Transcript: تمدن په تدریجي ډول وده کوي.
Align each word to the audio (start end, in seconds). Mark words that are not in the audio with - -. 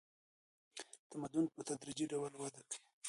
تمدن 1.11 1.45
په 1.53 1.61
تدریجي 1.69 2.05
ډول 2.11 2.31
وده 2.35 2.61
کوي. 2.69 2.77